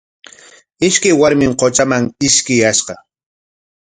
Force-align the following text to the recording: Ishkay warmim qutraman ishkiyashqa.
Ishkay 0.87 1.13
warmim 1.21 1.53
qutraman 1.63 2.03
ishkiyashqa. 2.29 2.93